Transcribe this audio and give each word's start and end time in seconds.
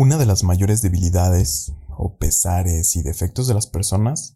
Una 0.00 0.16
de 0.16 0.26
las 0.26 0.44
mayores 0.44 0.80
debilidades 0.80 1.72
o 1.88 2.18
pesares 2.18 2.94
y 2.94 3.02
defectos 3.02 3.48
de 3.48 3.54
las 3.54 3.66
personas, 3.66 4.34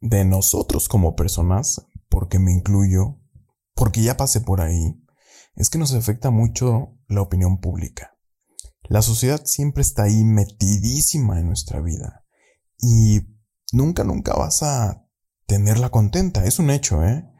de 0.00 0.24
nosotros 0.24 0.88
como 0.88 1.16
personas, 1.16 1.86
porque 2.08 2.38
me 2.38 2.50
incluyo, 2.50 3.20
porque 3.74 4.00
ya 4.00 4.16
pasé 4.16 4.40
por 4.40 4.62
ahí, 4.62 4.98
es 5.54 5.68
que 5.68 5.76
nos 5.76 5.92
afecta 5.92 6.30
mucho 6.30 6.96
la 7.08 7.20
opinión 7.20 7.60
pública. 7.60 8.16
La 8.84 9.02
sociedad 9.02 9.42
siempre 9.44 9.82
está 9.82 10.04
ahí 10.04 10.24
metidísima 10.24 11.38
en 11.38 11.48
nuestra 11.48 11.82
vida 11.82 12.24
y 12.78 13.20
nunca, 13.72 14.02
nunca 14.02 14.32
vas 14.32 14.62
a 14.62 15.04
tenerla 15.44 15.90
contenta. 15.90 16.46
Es 16.46 16.58
un 16.58 16.70
hecho, 16.70 17.04
¿eh? 17.04 17.30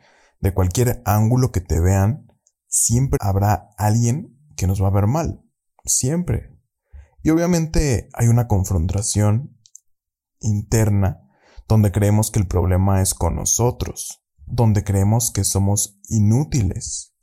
De 0.40 0.52
cualquier 0.52 1.00
ángulo 1.06 1.52
que 1.52 1.62
te 1.62 1.80
vean, 1.80 2.26
siempre 2.66 3.16
habrá 3.18 3.70
alguien 3.78 4.38
que 4.56 4.66
nos 4.66 4.82
va 4.82 4.88
a 4.88 4.92
ver 4.92 5.06
mal. 5.06 5.42
Siempre. 5.86 6.59
Y 7.22 7.30
obviamente 7.30 8.08
hay 8.14 8.28
una 8.28 8.48
confrontación 8.48 9.58
interna 10.40 11.20
donde 11.68 11.92
creemos 11.92 12.30
que 12.30 12.40
el 12.40 12.46
problema 12.46 13.02
es 13.02 13.14
con 13.14 13.36
nosotros, 13.36 14.22
donde 14.46 14.84
creemos 14.84 15.30
que 15.30 15.44
somos 15.44 16.00
inútiles 16.08 17.14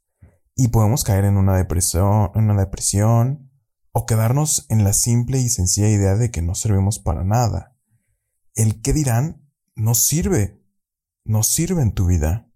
y 0.55 0.69
podemos 0.69 1.03
caer 1.03 1.25
en 1.25 1.37
una 1.37 1.55
depresión, 1.57 2.31
en 2.35 2.49
una 2.49 2.61
depresión 2.61 3.51
o 3.91 4.05
quedarnos 4.05 4.65
en 4.69 4.83
la 4.83 4.93
simple 4.93 5.39
y 5.39 5.49
sencilla 5.49 5.89
idea 5.89 6.15
de 6.15 6.31
que 6.31 6.41
no 6.41 6.55
servimos 6.55 6.99
para 6.99 7.23
nada. 7.23 7.75
El 8.55 8.81
qué 8.81 8.93
dirán 8.93 9.47
no 9.75 9.95
sirve, 9.95 10.63
no 11.23 11.43
sirve 11.43 11.81
en 11.81 11.93
tu 11.93 12.07
vida. 12.07 12.51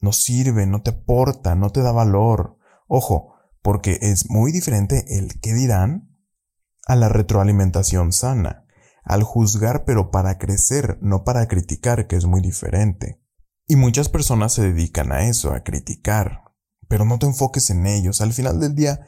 No 0.00 0.12
sirve, 0.12 0.66
no 0.66 0.82
te 0.82 0.90
aporta, 0.90 1.54
no 1.54 1.70
te 1.70 1.82
da 1.82 1.92
valor. 1.92 2.56
Ojo, 2.86 3.34
porque 3.60 3.98
es 4.00 4.30
muy 4.30 4.50
diferente 4.50 5.18
el 5.18 5.40
qué 5.40 5.52
dirán 5.52 6.09
a 6.86 6.96
la 6.96 7.08
retroalimentación 7.08 8.12
sana, 8.12 8.66
al 9.04 9.22
juzgar 9.22 9.84
pero 9.84 10.10
para 10.10 10.38
crecer, 10.38 10.98
no 11.00 11.24
para 11.24 11.46
criticar, 11.48 12.06
que 12.06 12.16
es 12.16 12.26
muy 12.26 12.40
diferente. 12.40 13.20
Y 13.66 13.76
muchas 13.76 14.08
personas 14.08 14.52
se 14.52 14.62
dedican 14.62 15.12
a 15.12 15.28
eso, 15.28 15.52
a 15.52 15.62
criticar, 15.62 16.42
pero 16.88 17.04
no 17.04 17.18
te 17.18 17.26
enfoques 17.26 17.70
en 17.70 17.86
ellos, 17.86 18.20
al 18.20 18.32
final 18.32 18.58
del 18.60 18.74
día 18.74 19.06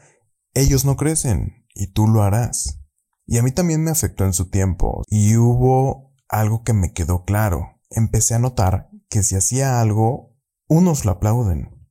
ellos 0.54 0.84
no 0.84 0.96
crecen 0.96 1.66
y 1.74 1.88
tú 1.88 2.06
lo 2.06 2.22
harás. 2.22 2.80
Y 3.26 3.38
a 3.38 3.42
mí 3.42 3.52
también 3.52 3.82
me 3.82 3.90
afectó 3.90 4.24
en 4.24 4.34
su 4.34 4.50
tiempo 4.50 5.02
y 5.08 5.36
hubo 5.36 6.14
algo 6.28 6.62
que 6.62 6.74
me 6.74 6.92
quedó 6.92 7.24
claro. 7.24 7.80
Empecé 7.90 8.34
a 8.34 8.38
notar 8.38 8.90
que 9.08 9.22
si 9.22 9.36
hacía 9.36 9.80
algo, 9.80 10.36
unos 10.68 11.04
lo 11.04 11.12
aplauden 11.12 11.88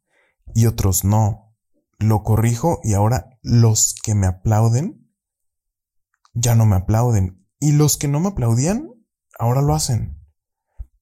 y 0.53 0.65
otros 0.65 1.03
no. 1.03 1.55
Lo 1.97 2.23
corrijo 2.23 2.79
y 2.83 2.93
ahora 2.93 3.37
los 3.41 3.95
que 4.03 4.15
me 4.15 4.27
aplauden 4.27 5.00
ya 6.33 6.55
no 6.55 6.65
me 6.65 6.75
aplauden. 6.75 7.45
Y 7.59 7.73
los 7.73 7.97
que 7.97 8.07
no 8.07 8.19
me 8.19 8.29
aplaudían, 8.29 8.89
ahora 9.37 9.61
lo 9.61 9.75
hacen. 9.75 10.17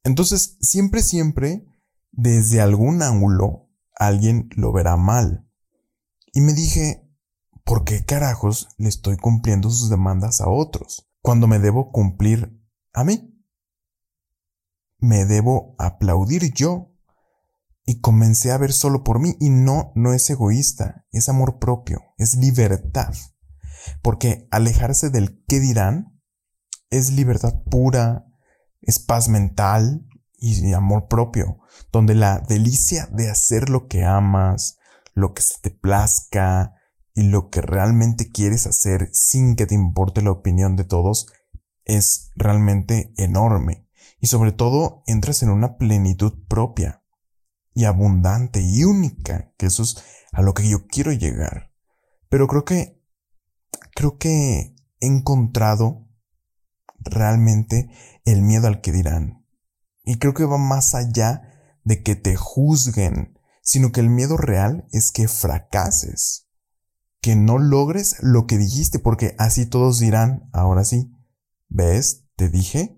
Entonces, 0.03 0.57
siempre, 0.61 1.01
siempre, 1.01 1.65
desde 2.11 2.61
algún 2.61 3.01
ángulo, 3.01 3.69
alguien 3.95 4.49
lo 4.55 4.71
verá 4.71 4.97
mal. 4.97 5.47
Y 6.33 6.41
me 6.41 6.53
dije, 6.53 7.07
¿por 7.63 7.83
qué 7.83 8.05
carajos 8.05 8.69
le 8.77 8.89
estoy 8.89 9.17
cumpliendo 9.17 9.69
sus 9.69 9.89
demandas 9.89 10.41
a 10.41 10.49
otros? 10.49 11.09
Cuando 11.21 11.47
me 11.47 11.59
debo 11.59 11.91
cumplir 11.91 12.57
a 12.93 13.03
mí. 13.03 13.35
Me 14.97 15.25
debo 15.25 15.75
aplaudir 15.77 16.53
yo. 16.53 16.91
Y 17.85 18.01
comencé 18.01 18.51
a 18.51 18.57
ver 18.57 18.71
solo 18.71 19.03
por 19.03 19.19
mí. 19.19 19.35
Y 19.39 19.49
no, 19.49 19.91
no 19.95 20.13
es 20.13 20.29
egoísta, 20.29 21.05
es 21.11 21.29
amor 21.29 21.59
propio, 21.59 22.01
es 22.17 22.35
libertad. 22.35 23.13
Porque 24.01 24.47
alejarse 24.51 25.09
del 25.09 25.43
qué 25.47 25.59
dirán 25.59 26.19
es 26.89 27.11
libertad 27.11 27.61
pura, 27.69 28.25
es 28.81 28.99
paz 28.99 29.29
mental 29.29 30.05
y 30.37 30.73
amor 30.73 31.07
propio, 31.07 31.59
donde 31.91 32.15
la 32.15 32.39
delicia 32.39 33.07
de 33.11 33.29
hacer 33.29 33.69
lo 33.69 33.87
que 33.87 34.05
amas, 34.05 34.77
lo 35.13 35.33
que 35.33 35.41
se 35.41 35.55
te 35.61 35.69
plazca 35.69 36.73
y 37.13 37.23
lo 37.23 37.49
que 37.49 37.61
realmente 37.61 38.31
quieres 38.31 38.65
hacer 38.65 39.09
sin 39.11 39.55
que 39.55 39.65
te 39.65 39.75
importe 39.75 40.21
la 40.21 40.31
opinión 40.31 40.75
de 40.75 40.85
todos 40.85 41.27
es 41.85 42.31
realmente 42.35 43.13
enorme. 43.17 43.87
Y 44.21 44.27
sobre 44.27 44.51
todo 44.51 45.03
entras 45.07 45.43
en 45.43 45.49
una 45.49 45.77
plenitud 45.77 46.33
propia 46.47 47.03
y 47.73 47.85
abundante 47.85 48.61
y 48.61 48.83
única, 48.83 49.53
que 49.57 49.67
eso 49.67 49.83
es 49.83 49.97
a 50.31 50.41
lo 50.41 50.53
que 50.53 50.67
yo 50.67 50.87
quiero 50.87 51.11
llegar. 51.11 51.71
Pero 52.29 52.47
creo 52.47 52.65
que 52.65 52.98
creo 53.95 54.17
que 54.17 54.75
he 54.99 55.07
encontrado 55.07 56.07
realmente 56.99 57.89
el 58.25 58.41
miedo 58.41 58.67
al 58.67 58.81
que 58.81 58.91
dirán. 58.91 59.45
Y 60.03 60.17
creo 60.17 60.33
que 60.33 60.45
va 60.45 60.57
más 60.57 60.95
allá 60.95 61.43
de 61.83 62.03
que 62.03 62.15
te 62.15 62.35
juzguen, 62.35 63.37
sino 63.61 63.91
que 63.91 63.99
el 63.99 64.09
miedo 64.09 64.37
real 64.37 64.87
es 64.91 65.11
que 65.11 65.27
fracases, 65.27 66.47
que 67.21 67.35
no 67.35 67.57
logres 67.57 68.17
lo 68.21 68.47
que 68.47 68.57
dijiste, 68.57 68.99
porque 68.99 69.35
así 69.37 69.65
todos 69.65 69.99
dirán, 69.99 70.49
ahora 70.53 70.83
sí, 70.83 71.11
¿ves? 71.67 72.25
Te 72.35 72.49
dije. 72.49 72.97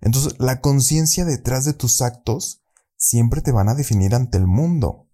Entonces, 0.00 0.34
la 0.38 0.60
conciencia 0.60 1.24
detrás 1.24 1.64
de 1.64 1.72
tus 1.72 2.00
actos 2.02 2.62
siempre 2.96 3.40
te 3.40 3.52
van 3.52 3.68
a 3.68 3.74
definir 3.74 4.14
ante 4.14 4.38
el 4.38 4.46
mundo. 4.46 5.10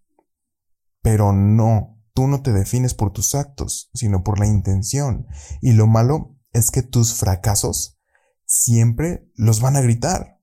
Pero 1.01 1.33
no, 1.33 2.02
Tú 2.15 2.27
no 2.27 2.43
te 2.43 2.53
defines 2.53 2.95
por 2.95 3.13
tus 3.13 3.35
actos, 3.35 3.91
sino 3.95 4.23
por 4.23 4.39
la 4.39 4.47
intención. 4.47 5.27
Y 5.63 5.73
lo 5.73 5.87
malo 5.87 6.37
es 6.53 6.71
que 6.71 6.83
tus 6.83 7.15
fracasos 7.15 7.99
siempre 8.45 9.31
los 9.35 9.61
van 9.61 9.77
a 9.77 9.81
gritar. 9.81 10.39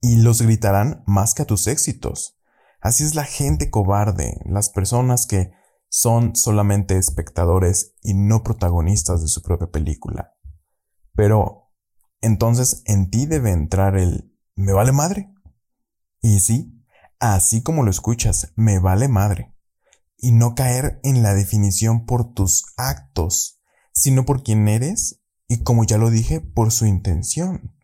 Y 0.00 0.16
los 0.16 0.42
gritarán 0.42 1.02
más 1.06 1.34
que 1.34 1.42
a 1.42 1.46
tus 1.46 1.66
éxitos. 1.66 2.38
Así 2.80 3.02
es 3.02 3.14
la 3.14 3.24
gente 3.24 3.70
cobarde, 3.70 4.40
las 4.44 4.68
personas 4.68 5.26
que 5.26 5.52
son 5.88 6.36
solamente 6.36 6.98
espectadores 6.98 7.94
y 8.02 8.14
no 8.14 8.42
protagonistas 8.42 9.22
de 9.22 9.28
su 9.28 9.42
propia 9.42 9.68
película. 9.68 10.34
Pero 11.14 11.72
entonces 12.20 12.82
en 12.84 13.10
ti 13.10 13.26
debe 13.26 13.50
entrar 13.50 13.96
el 13.96 14.30
me 14.54 14.72
vale 14.72 14.92
madre. 14.92 15.32
Y 16.20 16.40
sí, 16.40 16.84
así 17.18 17.62
como 17.62 17.82
lo 17.82 17.90
escuchas, 17.90 18.52
me 18.56 18.78
vale 18.78 19.08
madre 19.08 19.53
y 20.16 20.32
no 20.32 20.54
caer 20.54 21.00
en 21.02 21.22
la 21.22 21.34
definición 21.34 22.06
por 22.06 22.32
tus 22.32 22.64
actos, 22.76 23.60
sino 23.92 24.24
por 24.24 24.42
quien 24.42 24.68
eres 24.68 25.20
y 25.48 25.62
como 25.62 25.84
ya 25.84 25.98
lo 25.98 26.10
dije, 26.10 26.40
por 26.40 26.72
su 26.72 26.86
intención. 26.86 27.74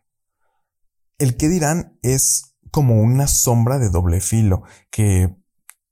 El 1.18 1.36
que 1.36 1.48
dirán 1.48 1.98
es 2.02 2.56
como 2.70 3.00
una 3.00 3.26
sombra 3.26 3.78
de 3.78 3.90
doble 3.90 4.20
filo 4.20 4.62
que 4.90 5.36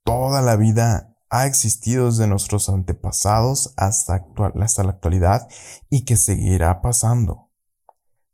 toda 0.03 0.41
la 0.41 0.55
vida 0.55 1.15
ha 1.29 1.45
existido 1.45 2.07
desde 2.07 2.27
nuestros 2.27 2.69
antepasados 2.69 3.73
hasta, 3.77 4.25
hasta 4.59 4.83
la 4.83 4.91
actualidad 4.91 5.47
y 5.89 6.03
que 6.05 6.17
seguirá 6.17 6.81
pasando. 6.81 7.51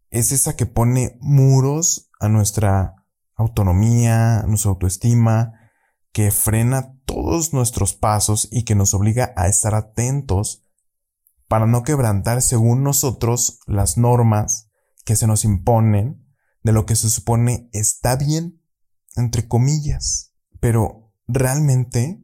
Es 0.10 0.32
esa 0.32 0.56
que 0.56 0.66
pone 0.66 1.18
muros 1.20 2.10
a 2.20 2.30
nuestra 2.30 2.96
autonomía, 3.36 4.40
a 4.40 4.48
nuestra 4.48 4.72
autoestima, 4.72 5.65
que 6.16 6.32
frena 6.32 6.98
todos 7.04 7.52
nuestros 7.52 7.94
pasos 7.94 8.48
y 8.50 8.64
que 8.64 8.74
nos 8.74 8.94
obliga 8.94 9.34
a 9.36 9.50
estar 9.50 9.76
atentos 9.76 10.64
para 11.50 11.68
no 11.68 11.84
quebrantar 11.84 12.42
según 12.42 12.84
nosotros 12.84 13.60
las 13.68 13.98
normas 13.98 14.70
que 15.04 15.18
se 15.18 15.28
nos 15.28 15.44
imponen 15.44 16.26
de 16.64 16.72
lo 16.72 16.86
que 16.86 16.96
se 16.96 17.10
supone 17.10 17.70
está 17.74 18.16
bien, 18.16 18.64
entre 19.18 19.50
comillas. 19.50 20.32
Pero 20.62 21.14
realmente, 21.28 22.24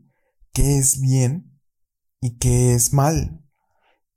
¿qué 0.54 0.78
es 0.78 1.02
bien 1.02 1.60
y 2.22 2.38
qué 2.38 2.74
es 2.74 2.94
mal? 2.94 3.44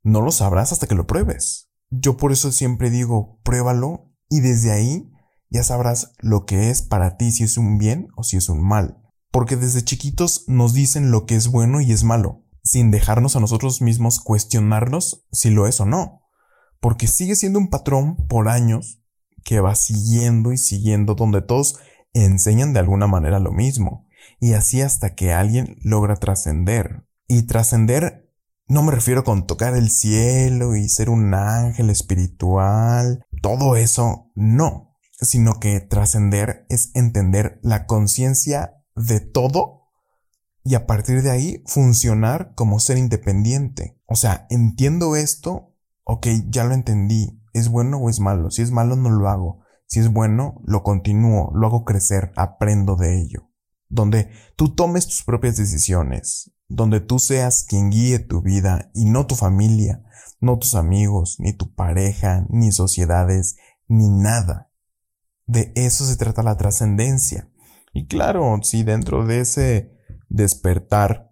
No 0.03 0.21
lo 0.21 0.31
sabrás 0.31 0.71
hasta 0.71 0.87
que 0.87 0.95
lo 0.95 1.05
pruebes. 1.05 1.69
Yo 1.89 2.15
por 2.15 2.31
eso 2.31 2.53
siempre 2.53 2.89
digo, 2.89 3.41
pruébalo 3.43 4.09
y 4.29 4.39
desde 4.39 4.71
ahí 4.71 5.11
ya 5.49 5.65
sabrás 5.65 6.13
lo 6.19 6.45
que 6.45 6.69
es 6.69 6.81
para 6.81 7.17
ti 7.17 7.33
si 7.33 7.43
es 7.43 7.57
un 7.57 7.77
bien 7.77 8.07
o 8.15 8.23
si 8.23 8.37
es 8.37 8.47
un 8.47 8.65
mal 8.65 9.01
porque 9.35 9.57
desde 9.57 9.83
chiquitos 9.83 10.45
nos 10.47 10.73
dicen 10.73 11.11
lo 11.11 11.25
que 11.25 11.35
es 11.35 11.49
bueno 11.49 11.81
y 11.81 11.91
es 11.91 12.05
malo, 12.05 12.45
sin 12.63 12.89
dejarnos 12.89 13.35
a 13.35 13.41
nosotros 13.41 13.81
mismos 13.81 14.21
cuestionarnos 14.21 15.25
si 15.29 15.49
lo 15.49 15.67
es 15.67 15.81
o 15.81 15.85
no, 15.85 16.21
porque 16.79 17.05
sigue 17.07 17.35
siendo 17.35 17.59
un 17.59 17.69
patrón 17.69 18.15
por 18.29 18.47
años 18.47 19.03
que 19.43 19.59
va 19.59 19.75
siguiendo 19.75 20.53
y 20.53 20.57
siguiendo 20.57 21.15
donde 21.15 21.41
todos 21.41 21.79
enseñan 22.13 22.71
de 22.71 22.79
alguna 22.79 23.07
manera 23.07 23.39
lo 23.39 23.51
mismo, 23.51 24.07
y 24.39 24.53
así 24.53 24.79
hasta 24.79 25.15
que 25.15 25.33
alguien 25.33 25.75
logra 25.81 26.15
trascender. 26.15 27.05
Y 27.27 27.41
trascender 27.41 28.31
no 28.69 28.83
me 28.83 28.93
refiero 28.93 29.25
con 29.25 29.47
tocar 29.47 29.75
el 29.75 29.91
cielo 29.91 30.77
y 30.77 30.87
ser 30.87 31.09
un 31.09 31.33
ángel 31.33 31.89
espiritual, 31.89 33.25
todo 33.41 33.75
eso 33.75 34.31
no, 34.33 34.95
sino 35.19 35.59
que 35.59 35.81
trascender 35.81 36.65
es 36.69 36.91
entender 36.93 37.59
la 37.63 37.85
conciencia 37.85 38.74
de 38.95 39.19
todo 39.19 39.83
y 40.63 40.75
a 40.75 40.87
partir 40.87 41.21
de 41.21 41.31
ahí 41.31 41.63
funcionar 41.67 42.53
como 42.55 42.79
ser 42.79 42.97
independiente. 42.97 43.99
O 44.07 44.15
sea, 44.15 44.47
entiendo 44.49 45.15
esto 45.15 45.75
ok, 46.05 46.27
ya 46.47 46.63
lo 46.63 46.73
entendí, 46.73 47.41
¿es 47.53 47.67
bueno 47.67 47.97
o 47.97 48.09
es 48.09 48.19
malo? 48.19 48.51
Si 48.51 48.61
es 48.61 48.71
malo, 48.71 48.95
no 48.95 49.09
lo 49.09 49.27
hago. 49.27 49.59
Si 49.87 49.99
es 49.99 50.11
bueno, 50.11 50.61
lo 50.65 50.83
continúo, 50.83 51.51
lo 51.53 51.67
hago 51.67 51.83
crecer, 51.83 52.31
aprendo 52.35 52.95
de 52.95 53.19
ello. 53.19 53.51
Donde 53.89 54.29
tú 54.55 54.73
tomes 54.73 55.07
tus 55.07 55.23
propias 55.23 55.57
decisiones, 55.57 56.51
donde 56.67 57.01
tú 57.01 57.19
seas 57.19 57.65
quien 57.67 57.89
guíe 57.89 58.19
tu 58.19 58.41
vida 58.41 58.89
y 58.93 59.05
no 59.05 59.27
tu 59.27 59.35
familia, 59.35 60.03
no 60.39 60.57
tus 60.57 60.75
amigos, 60.75 61.37
ni 61.39 61.53
tu 61.53 61.73
pareja, 61.73 62.45
ni 62.49 62.71
sociedades, 62.71 63.57
ni 63.87 64.09
nada. 64.09 64.71
De 65.45 65.71
eso 65.75 66.05
se 66.05 66.17
trata 66.17 66.41
la 66.41 66.57
trascendencia. 66.57 67.51
Y 67.95 68.07
claro, 68.07 68.59
si 68.61 68.83
dentro 68.83 69.25
de 69.25 69.39
ese 69.39 69.97
despertar 70.27 71.31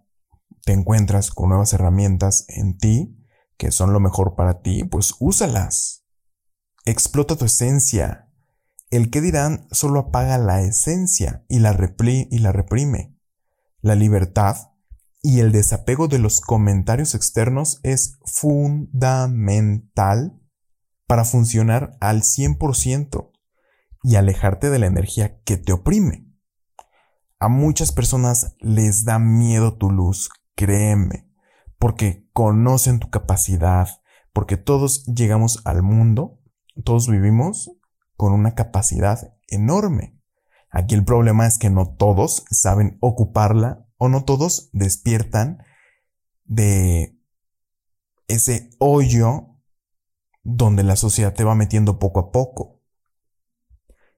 te 0.64 0.72
encuentras 0.72 1.30
con 1.30 1.50
nuevas 1.50 1.74
herramientas 1.74 2.46
en 2.48 2.78
ti, 2.78 3.18
que 3.58 3.70
son 3.70 3.92
lo 3.92 4.00
mejor 4.00 4.34
para 4.34 4.62
ti, 4.62 4.82
pues 4.82 5.14
úsalas. 5.20 6.06
Explota 6.86 7.36
tu 7.36 7.44
esencia. 7.44 8.32
El 8.88 9.10
que 9.10 9.20
dirán 9.20 9.68
solo 9.72 10.00
apaga 10.00 10.38
la 10.38 10.62
esencia 10.62 11.44
y 11.50 11.58
la, 11.58 11.76
y 12.00 12.38
la 12.38 12.50
reprime. 12.50 13.14
La 13.82 13.94
libertad 13.94 14.56
y 15.20 15.40
el 15.40 15.52
desapego 15.52 16.08
de 16.08 16.18
los 16.18 16.40
comentarios 16.40 17.14
externos 17.14 17.78
es 17.82 18.16
fundamental 18.24 19.60
para 21.06 21.26
funcionar 21.26 21.98
al 22.00 22.22
100% 22.22 23.32
y 24.02 24.16
alejarte 24.16 24.70
de 24.70 24.78
la 24.78 24.86
energía 24.86 25.42
que 25.42 25.58
te 25.58 25.74
oprime. 25.74 26.33
A 27.44 27.48
muchas 27.48 27.92
personas 27.92 28.56
les 28.60 29.04
da 29.04 29.18
miedo 29.18 29.76
tu 29.76 29.90
luz, 29.90 30.30
créeme, 30.54 31.28
porque 31.78 32.26
conocen 32.32 33.00
tu 33.00 33.10
capacidad, 33.10 33.86
porque 34.32 34.56
todos 34.56 35.04
llegamos 35.04 35.60
al 35.66 35.82
mundo, 35.82 36.40
todos 36.86 37.06
vivimos 37.06 37.70
con 38.16 38.32
una 38.32 38.54
capacidad 38.54 39.36
enorme. 39.48 40.18
Aquí 40.70 40.94
el 40.94 41.04
problema 41.04 41.46
es 41.46 41.58
que 41.58 41.68
no 41.68 41.94
todos 41.94 42.46
saben 42.50 42.96
ocuparla 43.02 43.86
o 43.98 44.08
no 44.08 44.24
todos 44.24 44.70
despiertan 44.72 45.58
de 46.44 47.20
ese 48.26 48.70
hoyo 48.78 49.60
donde 50.44 50.82
la 50.82 50.96
sociedad 50.96 51.34
te 51.34 51.44
va 51.44 51.54
metiendo 51.54 51.98
poco 51.98 52.20
a 52.20 52.32
poco. 52.32 52.80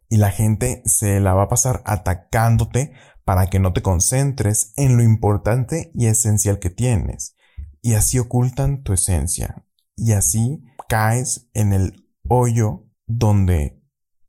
Y 0.09 0.19
la 0.19 0.31
gente 0.31 0.83
se 0.85 1.19
la 1.19 1.35
va 1.35 1.43
a 1.43 1.49
pasar 1.49 1.83
atacándote 1.85 2.93
para 3.27 3.49
que 3.49 3.59
no 3.59 3.73
te 3.73 3.83
concentres 3.83 4.73
en 4.77 4.97
lo 4.97 5.03
importante 5.03 5.91
y 5.95 6.07
esencial 6.07 6.61
que 6.61 6.71
tienes. 6.71 7.35
Y 7.83 7.95
así 7.95 8.21
ocultan 8.21 8.85
tu 8.85 8.93
esencia. 8.93 9.67
Y 9.97 10.13
así 10.13 10.63
caes 10.89 11.51
en 11.53 11.73
el 11.73 12.09
hoyo 12.29 12.85
donde 13.07 13.83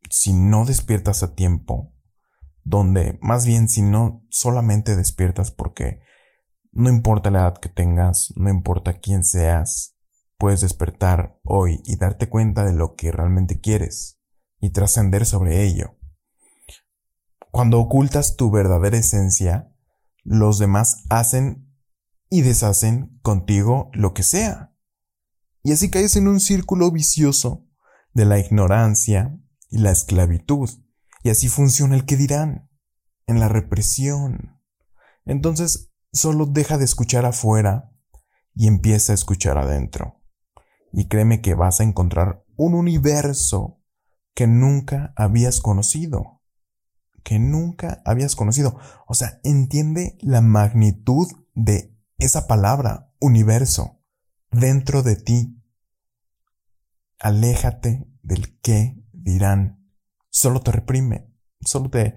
si 0.09 0.33
no 0.33 0.65
despiertas 0.65 1.21
a 1.21 1.35
tiempo, 1.35 1.93
donde 2.63 3.19
más 3.21 3.45
bien 3.45 3.69
si 3.69 3.83
no 3.83 4.25
solamente 4.31 4.95
despiertas 4.95 5.51
porque 5.51 5.99
no 6.71 6.89
importa 6.89 7.29
la 7.29 7.41
edad 7.41 7.57
que 7.59 7.69
tengas, 7.69 8.33
no 8.35 8.49
importa 8.49 8.99
quién 8.99 9.23
seas, 9.23 9.95
puedes 10.39 10.61
despertar 10.61 11.39
hoy 11.43 11.81
y 11.85 11.97
darte 11.97 12.29
cuenta 12.29 12.65
de 12.65 12.73
lo 12.73 12.95
que 12.95 13.11
realmente 13.11 13.59
quieres 13.59 14.19
y 14.59 14.71
trascender 14.71 15.27
sobre 15.27 15.63
ello. 15.65 15.96
Cuando 17.51 17.79
ocultas 17.79 18.35
tu 18.35 18.51
verdadera 18.51 18.97
esencia, 18.97 19.71
los 20.23 20.59
demás 20.59 21.05
hacen 21.09 21.73
y 22.29 22.41
deshacen 22.41 23.17
contigo 23.21 23.89
lo 23.93 24.13
que 24.13 24.23
sea. 24.23 24.73
Y 25.63 25.71
así 25.71 25.89
caes 25.89 26.15
en 26.15 26.27
un 26.27 26.39
círculo 26.39 26.91
vicioso 26.91 27.65
de 28.13 28.25
la 28.25 28.39
ignorancia 28.39 29.39
y 29.69 29.79
la 29.79 29.91
esclavitud. 29.91 30.69
Y 31.23 31.29
así 31.29 31.47
funciona 31.47 31.95
el 31.95 32.05
que 32.05 32.17
dirán, 32.17 32.69
en 33.25 33.39
la 33.39 33.49
represión. 33.49 34.61
Entonces, 35.25 35.91
solo 36.13 36.45
deja 36.45 36.77
de 36.77 36.85
escuchar 36.85 37.25
afuera 37.25 37.91
y 38.55 38.67
empieza 38.67 39.11
a 39.11 39.15
escuchar 39.15 39.57
adentro. 39.57 40.21
Y 40.93 41.07
créeme 41.07 41.41
que 41.41 41.53
vas 41.53 41.79
a 41.79 41.83
encontrar 41.83 42.45
un 42.55 42.73
universo 42.73 43.81
que 44.33 44.47
nunca 44.47 45.13
habías 45.15 45.61
conocido 45.61 46.36
que 47.27 47.39
nunca 47.39 48.01
habías 48.05 48.37
conocido. 48.37 48.79
O 49.05 49.13
sea, 49.13 49.41
entiende 49.43 50.17
la 50.21 50.39
magnitud 50.39 51.27
de 51.55 51.93
esa 52.19 52.47
palabra, 52.47 53.11
universo, 53.19 54.01
dentro 54.49 55.03
de 55.03 55.17
ti. 55.17 55.61
Aléjate 57.19 58.09
del 58.23 58.57
qué 58.61 59.03
dirán. 59.11 59.91
Solo 60.29 60.61
te 60.61 60.71
reprime, 60.71 61.29
solo 61.59 61.89
te, 61.89 62.15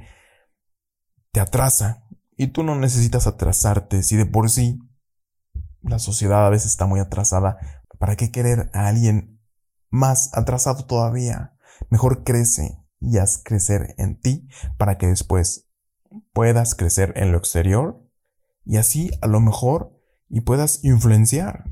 te 1.32 1.40
atrasa. 1.40 2.06
Y 2.36 2.46
tú 2.46 2.62
no 2.62 2.76
necesitas 2.76 3.26
atrasarte 3.26 4.04
si 4.04 4.14
de 4.14 4.26
por 4.26 4.48
sí 4.48 4.78
la 5.82 5.98
sociedad 5.98 6.46
a 6.46 6.50
veces 6.50 6.70
está 6.70 6.86
muy 6.86 7.00
atrasada. 7.00 7.58
¿Para 7.98 8.14
qué 8.14 8.30
querer 8.30 8.70
a 8.74 8.86
alguien 8.86 9.42
más 9.88 10.30
atrasado 10.34 10.86
todavía? 10.86 11.56
Mejor 11.88 12.22
crece, 12.22 12.79
y 13.00 13.18
haz 13.18 13.42
crecer 13.42 13.94
en 13.98 14.20
ti 14.20 14.48
para 14.76 14.98
que 14.98 15.06
después 15.06 15.68
puedas 16.32 16.74
crecer 16.74 17.12
en 17.16 17.32
lo 17.32 17.38
exterior 17.38 18.06
y 18.64 18.76
así 18.76 19.10
a 19.22 19.26
lo 19.26 19.40
mejor 19.40 19.98
y 20.28 20.42
puedas 20.42 20.84
influenciar 20.84 21.64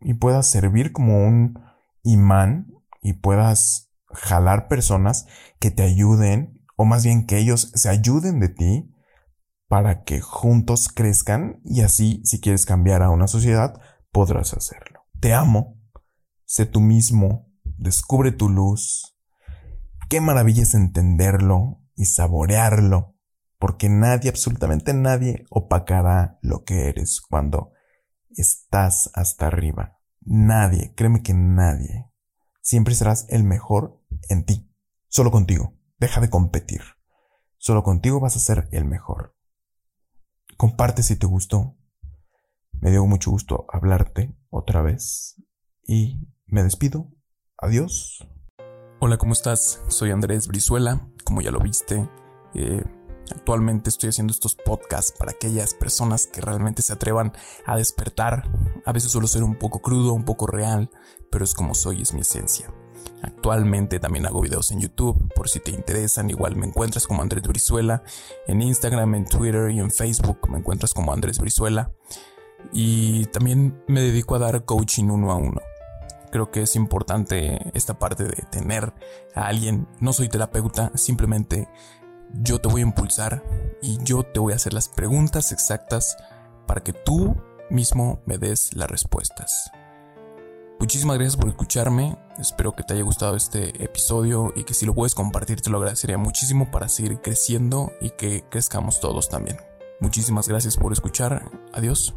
y 0.00 0.14
puedas 0.14 0.48
servir 0.48 0.92
como 0.92 1.26
un 1.26 1.60
imán 2.02 2.72
y 3.02 3.14
puedas 3.14 3.90
jalar 4.08 4.68
personas 4.68 5.26
que 5.58 5.70
te 5.70 5.82
ayuden 5.82 6.64
o 6.76 6.84
más 6.84 7.04
bien 7.04 7.26
que 7.26 7.38
ellos 7.38 7.72
se 7.74 7.88
ayuden 7.88 8.40
de 8.40 8.48
ti 8.48 8.92
para 9.68 10.04
que 10.04 10.20
juntos 10.20 10.88
crezcan 10.88 11.60
y 11.64 11.80
así 11.80 12.22
si 12.24 12.40
quieres 12.40 12.66
cambiar 12.66 13.02
a 13.02 13.10
una 13.10 13.26
sociedad 13.26 13.80
podrás 14.12 14.54
hacerlo. 14.54 15.00
Te 15.20 15.34
amo, 15.34 15.78
sé 16.44 16.66
tú 16.66 16.80
mismo, 16.80 17.50
descubre 17.64 18.32
tu 18.32 18.48
luz, 18.48 19.15
Qué 20.08 20.20
maravilla 20.20 20.62
es 20.62 20.74
entenderlo 20.74 21.82
y 21.96 22.04
saborearlo, 22.04 23.16
porque 23.58 23.88
nadie, 23.88 24.30
absolutamente 24.30 24.94
nadie, 24.94 25.44
opacará 25.50 26.38
lo 26.42 26.64
que 26.64 26.88
eres 26.88 27.20
cuando 27.20 27.72
estás 28.30 29.10
hasta 29.14 29.48
arriba. 29.48 29.98
Nadie, 30.20 30.94
créeme 30.94 31.22
que 31.22 31.34
nadie. 31.34 32.06
Siempre 32.60 32.94
serás 32.94 33.26
el 33.30 33.42
mejor 33.42 34.00
en 34.28 34.44
ti, 34.44 34.72
solo 35.08 35.30
contigo. 35.30 35.74
Deja 35.98 36.20
de 36.20 36.30
competir. 36.30 36.82
Solo 37.56 37.82
contigo 37.82 38.20
vas 38.20 38.36
a 38.36 38.40
ser 38.40 38.68
el 38.70 38.84
mejor. 38.84 39.36
Comparte 40.56 41.02
si 41.02 41.16
te 41.16 41.26
gustó. 41.26 41.76
Me 42.72 42.90
dio 42.90 43.04
mucho 43.06 43.30
gusto 43.30 43.66
hablarte 43.72 44.36
otra 44.50 44.82
vez. 44.82 45.42
Y 45.86 46.28
me 46.46 46.62
despido. 46.62 47.10
Adiós. 47.56 48.26
Hola, 48.98 49.18
¿cómo 49.18 49.34
estás? 49.34 49.82
Soy 49.88 50.10
Andrés 50.10 50.48
Brizuela, 50.48 51.06
como 51.22 51.42
ya 51.42 51.50
lo 51.50 51.60
viste. 51.60 52.08
Eh, 52.54 52.82
actualmente 53.30 53.90
estoy 53.90 54.08
haciendo 54.08 54.32
estos 54.32 54.54
podcasts 54.54 55.12
para 55.12 55.32
aquellas 55.32 55.74
personas 55.74 56.26
que 56.26 56.40
realmente 56.40 56.80
se 56.80 56.94
atrevan 56.94 57.34
a 57.66 57.76
despertar. 57.76 58.50
A 58.86 58.92
veces 58.92 59.10
suelo 59.10 59.26
ser 59.26 59.42
un 59.42 59.54
poco 59.56 59.80
crudo, 59.82 60.14
un 60.14 60.24
poco 60.24 60.46
real, 60.46 60.88
pero 61.30 61.44
es 61.44 61.52
como 61.52 61.74
soy, 61.74 62.00
es 62.00 62.14
mi 62.14 62.22
esencia. 62.22 62.72
Actualmente 63.20 64.00
también 64.00 64.24
hago 64.24 64.40
videos 64.40 64.70
en 64.70 64.80
YouTube, 64.80 65.30
por 65.34 65.50
si 65.50 65.60
te 65.60 65.72
interesan, 65.72 66.30
igual 66.30 66.56
me 66.56 66.66
encuentras 66.66 67.06
como 67.06 67.20
Andrés 67.20 67.46
Brizuela. 67.46 68.02
En 68.46 68.62
Instagram, 68.62 69.14
en 69.14 69.26
Twitter 69.26 69.72
y 69.72 69.78
en 69.78 69.90
Facebook 69.90 70.48
me 70.48 70.56
encuentras 70.56 70.94
como 70.94 71.12
Andrés 71.12 71.38
Brizuela. 71.38 71.92
Y 72.72 73.26
también 73.26 73.78
me 73.88 74.00
dedico 74.00 74.36
a 74.36 74.38
dar 74.38 74.64
coaching 74.64 75.10
uno 75.10 75.32
a 75.32 75.36
uno 75.36 75.60
creo 76.30 76.50
que 76.50 76.62
es 76.62 76.76
importante 76.76 77.58
esta 77.74 77.98
parte 77.98 78.24
de 78.24 78.42
tener 78.50 78.92
a 79.34 79.46
alguien. 79.46 79.88
No 80.00 80.12
soy 80.12 80.28
terapeuta, 80.28 80.92
simplemente 80.94 81.68
yo 82.32 82.60
te 82.60 82.68
voy 82.68 82.80
a 82.80 82.84
impulsar 82.84 83.44
y 83.82 83.98
yo 84.02 84.22
te 84.22 84.40
voy 84.40 84.52
a 84.52 84.56
hacer 84.56 84.72
las 84.72 84.88
preguntas 84.88 85.52
exactas 85.52 86.16
para 86.66 86.82
que 86.82 86.92
tú 86.92 87.36
mismo 87.70 88.20
me 88.26 88.38
des 88.38 88.74
las 88.74 88.90
respuestas. 88.90 89.70
Muchísimas 90.78 91.16
gracias 91.16 91.36
por 91.36 91.48
escucharme, 91.48 92.18
espero 92.38 92.72
que 92.72 92.82
te 92.82 92.94
haya 92.94 93.02
gustado 93.02 93.34
este 93.34 93.82
episodio 93.82 94.52
y 94.54 94.64
que 94.64 94.74
si 94.74 94.84
lo 94.84 94.94
puedes 94.94 95.14
compartir 95.14 95.62
te 95.62 95.70
lo 95.70 95.78
agradecería 95.78 96.18
muchísimo 96.18 96.70
para 96.70 96.88
seguir 96.88 97.20
creciendo 97.22 97.92
y 98.00 98.10
que 98.10 98.44
crezcamos 98.50 99.00
todos 99.00 99.30
también. 99.30 99.56
Muchísimas 100.00 100.48
gracias 100.48 100.76
por 100.76 100.92
escuchar, 100.92 101.50
adiós. 101.72 102.14